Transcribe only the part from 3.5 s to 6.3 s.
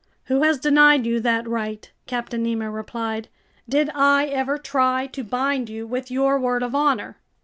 "Did I ever try to bind you with